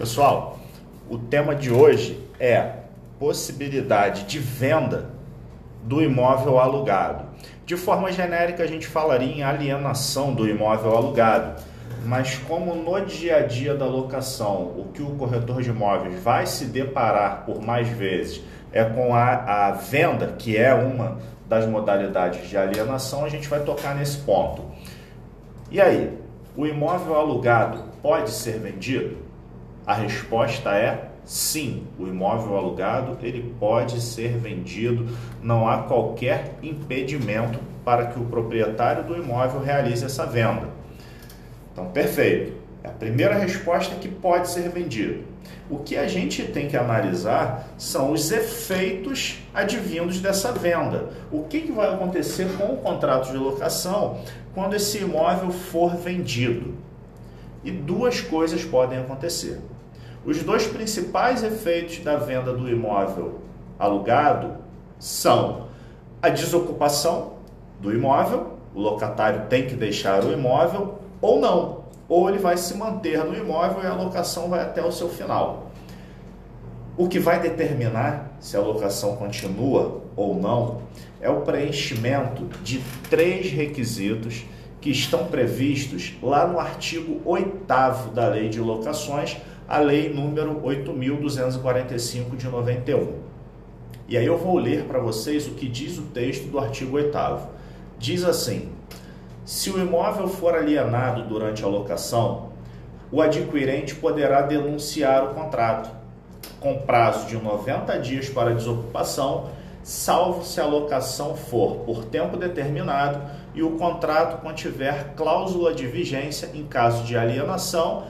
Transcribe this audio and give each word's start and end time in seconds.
Pessoal, 0.00 0.58
o 1.10 1.18
tema 1.18 1.54
de 1.54 1.70
hoje 1.70 2.26
é 2.40 2.72
possibilidade 3.18 4.22
de 4.22 4.38
venda 4.38 5.10
do 5.82 6.02
imóvel 6.02 6.58
alugado. 6.58 7.26
De 7.66 7.76
forma 7.76 8.10
genérica, 8.10 8.62
a 8.62 8.66
gente 8.66 8.86
falaria 8.86 9.30
em 9.30 9.42
alienação 9.42 10.32
do 10.32 10.48
imóvel 10.48 10.96
alugado, 10.96 11.62
mas 12.06 12.36
como 12.48 12.74
no 12.74 13.04
dia 13.04 13.36
a 13.36 13.42
dia 13.42 13.74
da 13.74 13.84
locação, 13.84 14.62
o 14.74 14.88
que 14.94 15.02
o 15.02 15.10
corretor 15.16 15.60
de 15.60 15.68
imóveis 15.68 16.18
vai 16.22 16.46
se 16.46 16.64
deparar 16.64 17.44
por 17.44 17.60
mais 17.60 17.86
vezes 17.86 18.42
é 18.72 18.82
com 18.82 19.14
a, 19.14 19.66
a 19.66 19.72
venda, 19.72 20.28
que 20.28 20.56
é 20.56 20.72
uma 20.72 21.18
das 21.46 21.66
modalidades 21.66 22.48
de 22.48 22.56
alienação, 22.56 23.22
a 23.22 23.28
gente 23.28 23.46
vai 23.46 23.60
tocar 23.60 23.94
nesse 23.94 24.16
ponto. 24.20 24.64
E 25.70 25.78
aí, 25.78 26.18
o 26.56 26.66
imóvel 26.66 27.16
alugado 27.16 27.84
pode 28.00 28.30
ser 28.30 28.58
vendido? 28.58 29.28
A 29.90 29.94
resposta 29.94 30.70
é 30.70 31.08
sim. 31.24 31.82
O 31.98 32.06
imóvel 32.06 32.56
alugado 32.56 33.18
ele 33.26 33.52
pode 33.58 34.00
ser 34.00 34.38
vendido. 34.38 35.08
Não 35.42 35.68
há 35.68 35.78
qualquer 35.78 36.54
impedimento 36.62 37.58
para 37.84 38.06
que 38.06 38.16
o 38.16 38.24
proprietário 38.26 39.02
do 39.02 39.16
imóvel 39.16 39.60
realize 39.60 40.04
essa 40.04 40.24
venda. 40.24 40.68
Então, 41.72 41.86
perfeito. 41.86 42.52
É 42.84 42.88
a 42.88 42.92
primeira 42.92 43.34
resposta 43.34 43.96
é 43.96 43.98
que 43.98 44.08
pode 44.08 44.48
ser 44.48 44.68
vendido. 44.68 45.24
O 45.68 45.78
que 45.78 45.96
a 45.96 46.06
gente 46.06 46.44
tem 46.44 46.68
que 46.68 46.76
analisar 46.76 47.74
são 47.76 48.12
os 48.12 48.30
efeitos 48.30 49.40
advindos 49.52 50.20
dessa 50.20 50.52
venda. 50.52 51.08
O 51.32 51.42
que, 51.42 51.62
que 51.62 51.72
vai 51.72 51.92
acontecer 51.92 52.46
com 52.56 52.74
o 52.74 52.76
contrato 52.76 53.32
de 53.32 53.36
locação 53.36 54.20
quando 54.54 54.74
esse 54.74 54.98
imóvel 54.98 55.50
for 55.50 55.96
vendido? 55.96 56.74
E 57.64 57.72
duas 57.72 58.20
coisas 58.20 58.64
podem 58.64 59.00
acontecer. 59.00 59.58
Os 60.24 60.42
dois 60.42 60.66
principais 60.66 61.42
efeitos 61.42 61.98
da 62.00 62.16
venda 62.16 62.52
do 62.52 62.68
imóvel 62.68 63.40
alugado 63.78 64.56
são 64.98 65.68
a 66.20 66.28
desocupação 66.28 67.34
do 67.80 67.90
imóvel, 67.90 68.58
o 68.74 68.80
locatário 68.80 69.46
tem 69.48 69.66
que 69.66 69.74
deixar 69.74 70.22
o 70.22 70.32
imóvel 70.32 70.98
ou 71.22 71.40
não, 71.40 71.84
ou 72.06 72.28
ele 72.28 72.38
vai 72.38 72.58
se 72.58 72.76
manter 72.76 73.24
no 73.24 73.34
imóvel 73.34 73.82
e 73.82 73.86
a 73.86 73.94
locação 73.94 74.50
vai 74.50 74.60
até 74.60 74.84
o 74.84 74.92
seu 74.92 75.08
final. 75.08 75.70
O 76.98 77.08
que 77.08 77.18
vai 77.18 77.40
determinar 77.40 78.32
se 78.38 78.58
a 78.58 78.60
locação 78.60 79.16
continua 79.16 80.02
ou 80.14 80.34
não 80.34 80.82
é 81.18 81.30
o 81.30 81.40
preenchimento 81.40 82.44
de 82.62 82.82
três 83.08 83.50
requisitos 83.50 84.44
que 84.82 84.90
estão 84.90 85.26
previstos 85.26 86.14
lá 86.22 86.46
no 86.46 86.58
artigo 86.58 87.20
8 87.24 87.64
da 88.12 88.28
Lei 88.28 88.50
de 88.50 88.60
Locações, 88.60 89.38
a 89.70 89.78
lei 89.78 90.12
número 90.12 90.60
8.245 90.62 92.36
de 92.36 92.48
91. 92.48 93.20
E 94.08 94.16
aí 94.16 94.26
eu 94.26 94.36
vou 94.36 94.58
ler 94.58 94.82
para 94.86 94.98
vocês 94.98 95.46
o 95.46 95.52
que 95.52 95.68
diz 95.68 95.96
o 95.96 96.02
texto 96.02 96.48
do 96.48 96.58
artigo 96.58 96.96
8 96.96 97.16
Diz 97.96 98.24
assim: 98.24 98.72
se 99.44 99.70
o 99.70 99.80
imóvel 99.80 100.26
for 100.26 100.56
alienado 100.56 101.22
durante 101.22 101.62
a 101.62 101.68
locação, 101.68 102.50
o 103.12 103.22
adquirente 103.22 103.94
poderá 103.94 104.42
denunciar 104.42 105.24
o 105.24 105.34
contrato, 105.34 105.88
com 106.58 106.78
prazo 106.78 107.28
de 107.28 107.36
90 107.36 107.96
dias 108.00 108.28
para 108.28 108.52
desocupação, 108.52 109.50
salvo 109.84 110.44
se 110.44 110.60
a 110.60 110.66
locação 110.66 111.36
for 111.36 111.76
por 111.84 112.04
tempo 112.06 112.36
determinado 112.36 113.20
e 113.54 113.62
o 113.62 113.76
contrato 113.76 114.42
contiver 114.42 115.14
cláusula 115.16 115.72
de 115.72 115.86
vigência 115.86 116.50
em 116.54 116.66
caso 116.66 117.04
de 117.04 117.16
alienação 117.16 118.04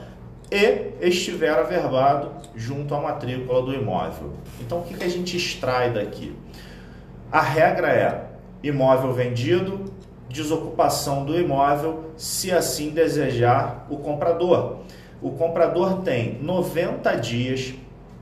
e 0.51 0.93
estiver 0.99 1.57
averbado 1.57 2.31
junto 2.55 2.93
à 2.93 2.99
matrícula 2.99 3.61
do 3.61 3.73
imóvel. 3.73 4.33
Então, 4.59 4.79
o 4.79 4.83
que, 4.83 4.95
que 4.95 5.03
a 5.05 5.09
gente 5.09 5.37
extrai 5.37 5.91
daqui? 5.91 6.35
A 7.31 7.39
regra 7.39 7.87
é 7.87 8.25
imóvel 8.61 9.13
vendido, 9.13 9.85
desocupação 10.27 11.23
do 11.23 11.39
imóvel, 11.39 12.11
se 12.17 12.51
assim 12.51 12.89
desejar 12.89 13.87
o 13.89 13.97
comprador. 13.97 14.79
O 15.21 15.31
comprador 15.31 16.01
tem 16.01 16.37
90 16.41 17.15
dias 17.15 17.73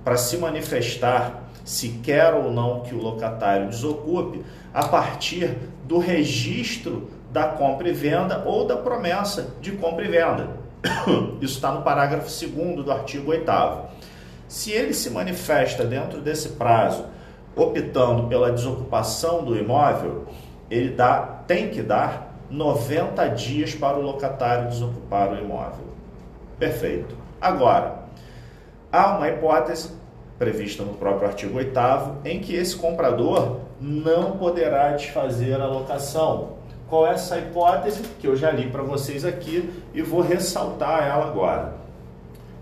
para 0.03 0.15
se 0.15 0.37
manifestar 0.37 1.49
se 1.65 1.89
quer 2.03 2.33
ou 2.33 2.51
não 2.51 2.81
que 2.81 2.95
o 2.95 3.01
locatário 3.01 3.69
desocupe 3.69 4.43
a 4.73 4.87
partir 4.87 5.55
do 5.85 5.97
registro 5.97 7.09
da 7.31 7.45
compra 7.47 7.89
e 7.89 7.93
venda 7.93 8.43
ou 8.45 8.65
da 8.65 8.75
promessa 8.75 9.53
de 9.61 9.71
compra 9.73 10.05
e 10.05 10.07
venda. 10.07 10.68
Isso 11.41 11.55
está 11.55 11.71
no 11.71 11.81
parágrafo 11.81 12.29
2 12.29 12.83
do 12.83 12.91
artigo 12.91 13.31
8. 13.31 13.51
Se 14.47 14.71
ele 14.71 14.93
se 14.93 15.09
manifesta 15.09 15.83
dentro 15.83 16.21
desse 16.21 16.49
prazo, 16.49 17.05
optando 17.55 18.27
pela 18.27 18.51
desocupação 18.51 19.43
do 19.43 19.57
imóvel, 19.57 20.25
ele 20.69 20.89
dá, 20.89 21.41
tem 21.45 21.69
que 21.69 21.81
dar 21.81 22.35
90 22.49 23.27
dias 23.29 23.75
para 23.75 23.97
o 23.97 24.01
locatário 24.01 24.69
desocupar 24.69 25.31
o 25.31 25.37
imóvel. 25.37 25.85
Perfeito. 26.57 27.15
Agora, 27.39 27.99
há 28.91 29.17
uma 29.17 29.29
hipótese 29.29 29.91
prevista 30.37 30.83
no 30.83 30.93
próprio 30.93 31.27
artigo 31.27 31.57
8 31.57 31.79
em 32.25 32.39
que 32.39 32.55
esse 32.55 32.75
comprador 32.75 33.59
não 33.79 34.31
poderá 34.37 34.91
desfazer 34.93 35.59
a 35.59 35.67
locação 35.67 36.58
qual 36.89 37.07
é 37.07 37.13
essa 37.13 37.37
hipótese 37.37 38.01
que 38.19 38.27
eu 38.27 38.35
já 38.35 38.51
li 38.51 38.69
para 38.69 38.81
vocês 38.81 39.23
aqui 39.23 39.69
e 39.93 40.01
vou 40.01 40.21
ressaltar 40.21 41.07
ela 41.07 41.27
agora. 41.27 41.75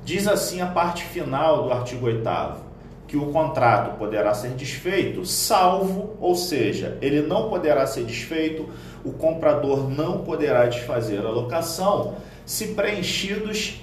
Diz 0.04 0.28
assim 0.28 0.62
a 0.62 0.68
parte 0.68 1.04
final 1.04 1.64
do 1.64 1.72
artigo 1.72 2.06
8 2.06 2.68
que 3.08 3.16
o 3.16 3.28
contrato 3.28 3.98
poderá 3.98 4.34
ser 4.34 4.50
desfeito, 4.52 5.26
salvo, 5.26 6.18
ou 6.20 6.36
seja, 6.36 6.98
ele 7.02 7.22
não 7.22 7.50
poderá 7.50 7.88
ser 7.88 8.04
desfeito, 8.04 8.68
o 9.04 9.14
comprador 9.14 9.90
não 9.90 10.20
poderá 10.20 10.66
desfazer 10.66 11.26
a 11.26 11.30
locação, 11.30 12.16
se 12.46 12.68
preenchidos 12.74 13.82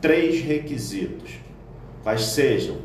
três 0.00 0.42
requisitos. 0.42 1.30
Quais 2.02 2.26
sejam: 2.26 2.76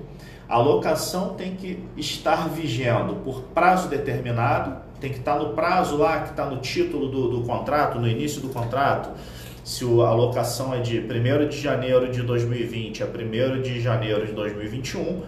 a 0.51 0.57
locação 0.57 1.33
tem 1.35 1.55
que 1.55 1.79
estar 1.95 2.49
vigendo 2.49 3.15
por 3.23 3.41
prazo 3.53 3.87
determinado, 3.87 4.81
tem 4.99 5.09
que 5.09 5.19
estar 5.19 5.39
no 5.39 5.53
prazo 5.53 5.95
lá 5.95 6.23
que 6.23 6.31
está 6.31 6.45
no 6.45 6.57
título 6.57 7.07
do, 7.07 7.29
do, 7.29 7.47
contrato, 7.47 7.97
no 7.97 8.05
início 8.05 8.41
do 8.41 8.49
contrato. 8.49 9.17
Se 9.63 9.85
a 9.85 10.07
alocação 10.07 10.73
é 10.73 10.81
de 10.81 10.99
1 10.99 11.47
de 11.47 11.57
janeiro 11.57 12.11
de 12.11 12.21
2020 12.21 13.01
a 13.01 13.05
1 13.05 13.61
de 13.61 13.79
janeiro 13.79 14.25
de 14.25 14.33
2021, 14.33 15.21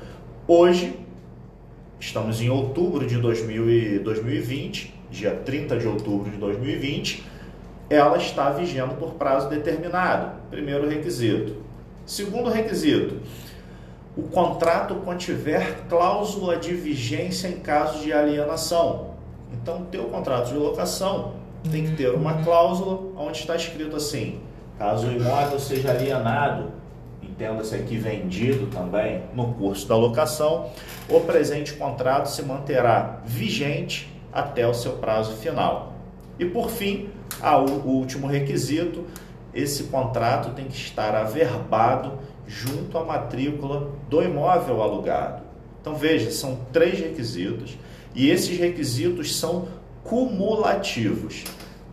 hoje 0.45 0.99
estamos 1.97 2.41
em 2.41 2.49
outubro 2.49 3.07
de 3.07 3.17
2020, 3.17 4.93
dia 5.09 5.31
30 5.31 5.77
de 5.77 5.87
outubro 5.87 6.29
de 6.29 6.35
2020, 6.35 7.23
ela 7.89 8.17
está 8.17 8.49
vigendo 8.49 8.95
por 8.95 9.13
prazo 9.13 9.47
determinado. 9.47 10.33
Primeiro 10.51 10.85
requisito. 10.85 11.63
Segundo 12.05 12.49
requisito, 12.49 13.21
o 14.15 14.23
contrato 14.23 14.95
contiver 14.95 15.85
cláusula 15.89 16.57
de 16.57 16.73
vigência 16.73 17.47
em 17.47 17.59
caso 17.59 17.99
de 17.99 18.13
alienação. 18.13 19.11
Então, 19.51 19.81
o 19.81 19.85
teu 19.85 20.05
contrato 20.05 20.49
de 20.49 20.55
locação 20.55 21.33
tem 21.71 21.85
que 21.85 21.95
ter 21.95 22.13
uma 22.13 22.43
cláusula 22.43 22.99
onde 23.17 23.39
está 23.39 23.55
escrito 23.55 23.95
assim: 23.95 24.39
caso 24.77 25.07
o 25.07 25.11
imóvel 25.11 25.59
seja 25.59 25.91
alienado, 25.91 26.71
entenda-se 27.21 27.75
aqui 27.75 27.97
vendido 27.97 28.67
também 28.67 29.23
no 29.33 29.53
curso 29.53 29.87
da 29.87 29.95
locação, 29.95 30.69
o 31.09 31.19
presente 31.21 31.73
contrato 31.73 32.27
se 32.27 32.43
manterá 32.43 33.21
vigente 33.25 34.11
até 34.31 34.67
o 34.67 34.73
seu 34.73 34.93
prazo 34.93 35.33
final. 35.37 35.93
E 36.37 36.45
por 36.45 36.69
fim, 36.69 37.09
o 37.85 37.89
último 37.89 38.27
requisito, 38.27 39.05
esse 39.53 39.83
contrato 39.83 40.53
tem 40.53 40.65
que 40.65 40.75
estar 40.75 41.15
averbado 41.15 42.19
junto 42.47 42.97
à 42.97 43.03
matrícula 43.03 43.91
do 44.09 44.21
imóvel 44.21 44.81
alugado. 44.81 45.43
Então 45.81 45.95
veja, 45.95 46.31
são 46.31 46.59
três 46.71 46.99
requisitos 46.99 47.77
e 48.15 48.29
esses 48.29 48.57
requisitos 48.57 49.35
são 49.35 49.67
cumulativos. 50.03 51.43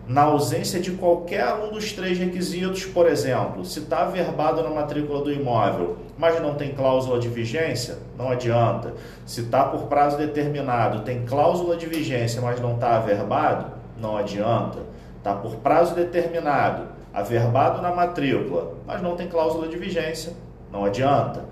Na 0.06 0.22
ausência 0.22 0.80
de 0.80 0.90
qualquer 0.92 1.54
um 1.54 1.70
dos 1.70 1.92
três 1.92 2.18
requisitos, 2.18 2.84
por 2.84 3.06
exemplo, 3.06 3.64
se 3.64 3.78
está 3.78 4.02
averbado 4.02 4.60
na 4.60 4.70
matrícula 4.70 5.22
do 5.22 5.32
imóvel, 5.32 5.98
mas 6.18 6.40
não 6.42 6.54
tem 6.54 6.74
cláusula 6.74 7.20
de 7.20 7.28
vigência, 7.28 7.98
não 8.18 8.28
adianta. 8.28 8.92
Se 9.24 9.42
está 9.42 9.64
por 9.64 9.82
prazo 9.82 10.16
determinado, 10.18 11.02
tem 11.02 11.24
cláusula 11.24 11.76
de 11.76 11.86
vigência, 11.86 12.42
mas 12.42 12.60
não 12.60 12.74
está 12.74 12.96
averbado, 12.96 13.66
não 14.00 14.16
adianta. 14.16 14.78
Está 15.18 15.34
por 15.34 15.56
prazo 15.56 15.94
determinado, 15.94 16.88
averbado 17.12 17.82
na 17.82 17.92
matrícula, 17.92 18.74
mas 18.86 19.02
não 19.02 19.16
tem 19.16 19.28
cláusula 19.28 19.68
de 19.68 19.76
vigência, 19.76 20.32
não 20.72 20.84
adianta. 20.84 21.44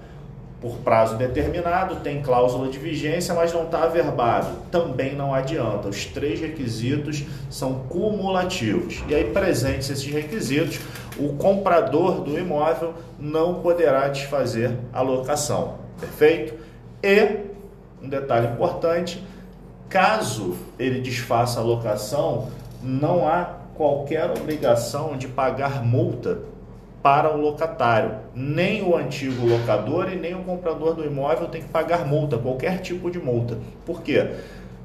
por 0.60 0.76
prazo 0.78 1.16
determinado, 1.16 1.96
tem 1.96 2.20
cláusula 2.20 2.68
de 2.68 2.78
vigência, 2.78 3.32
mas 3.32 3.52
não 3.52 3.62
está 3.62 3.84
averbado. 3.84 4.48
Também 4.72 5.14
não 5.14 5.32
adianta. 5.32 5.88
Os 5.88 6.04
três 6.06 6.40
requisitos 6.40 7.24
são 7.48 7.74
cumulativos. 7.88 9.04
E 9.08 9.14
aí, 9.14 9.24
presentes 9.30 9.88
esses 9.88 10.12
requisitos, 10.12 10.80
o 11.16 11.34
comprador 11.34 12.22
do 12.22 12.36
imóvel 12.36 12.94
não 13.18 13.60
poderá 13.60 14.08
desfazer 14.08 14.76
a 14.92 15.00
locação. 15.00 15.76
Perfeito? 16.00 16.54
E, 17.04 17.46
um 18.02 18.08
detalhe 18.08 18.48
importante, 18.48 19.24
caso 19.88 20.56
ele 20.76 21.00
desfaça 21.00 21.60
a 21.60 21.62
locação, 21.62 22.48
não 22.82 23.28
há 23.28 23.57
qualquer 23.78 24.28
obrigação 24.30 25.16
de 25.16 25.28
pagar 25.28 25.82
multa 25.82 26.40
para 27.00 27.34
o 27.34 27.40
locatário. 27.40 28.16
Nem 28.34 28.82
o 28.82 28.96
antigo 28.96 29.46
locador 29.46 30.12
e 30.12 30.16
nem 30.16 30.34
o 30.34 30.42
comprador 30.42 30.94
do 30.94 31.04
imóvel 31.04 31.46
tem 31.46 31.62
que 31.62 31.68
pagar 31.68 32.04
multa, 32.04 32.36
qualquer 32.36 32.80
tipo 32.80 33.10
de 33.10 33.20
multa. 33.20 33.56
Por 33.86 34.02
quê? 34.02 34.32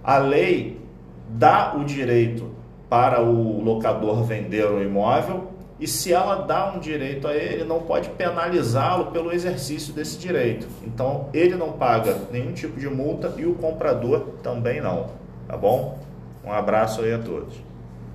A 0.04 0.18
lei 0.20 0.80
dá 1.28 1.74
o 1.76 1.84
direito 1.84 2.52
para 2.88 3.22
o 3.22 3.62
locador 3.62 4.24
vender 4.24 4.66
o 4.66 4.82
imóvel 4.82 5.48
e 5.80 5.88
se 5.88 6.14
ela 6.14 6.36
dá 6.36 6.72
um 6.72 6.80
direito 6.80 7.28
a 7.28 7.36
ele, 7.36 7.64
não 7.64 7.82
pode 7.82 8.08
penalizá-lo 8.10 9.08
pelo 9.08 9.34
exercício 9.34 9.92
desse 9.92 10.20
direito. 10.20 10.68
Então, 10.86 11.30
ele 11.34 11.56
não 11.56 11.72
paga 11.74 12.16
nenhum 12.32 12.54
tipo 12.54 12.80
de 12.80 12.88
multa 12.88 13.34
e 13.38 13.46
o 13.46 13.56
comprador 13.56 14.22
também 14.44 14.80
não, 14.80 15.08
tá 15.48 15.58
bom? 15.58 15.98
Um 16.46 16.52
abraço 16.52 17.02
aí 17.02 17.14
a 17.14 17.18
todos. 17.18 17.73